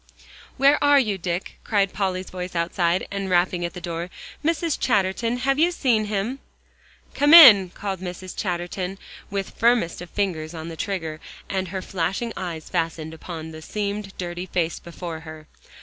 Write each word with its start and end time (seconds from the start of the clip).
"Where 0.57 0.83
are 0.83 0.99
you, 0.99 1.19
Dick?" 1.19 1.59
cried 1.63 1.93
Polly's 1.93 2.31
voice 2.31 2.55
outside, 2.55 3.07
and 3.11 3.29
rapping 3.29 3.63
at 3.63 3.75
the 3.75 3.79
door. 3.79 4.09
"Mrs. 4.43 4.79
Chatterton, 4.79 5.37
have 5.37 5.59
you 5.59 5.69
seen 5.69 6.05
him?" 6.05 6.39
"Come 7.13 7.35
in," 7.35 7.69
called 7.69 7.99
Mrs. 7.99 8.35
Chatterton, 8.35 8.97
with 9.29 9.51
firmest 9.51 10.01
of 10.01 10.09
fingers 10.09 10.55
on 10.55 10.69
the 10.69 10.75
trigger 10.75 11.19
and 11.49 11.67
her 11.67 11.83
flashing 11.83 12.33
eyes 12.35 12.67
fastened 12.67 13.13
upon 13.13 13.51
the 13.51 13.61
seamed, 13.61 14.17
dirty 14.17 14.47
face 14.47 14.79
before 14.79 15.19
her. 15.19 15.45